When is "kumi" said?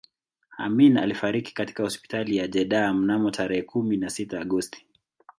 3.61-3.97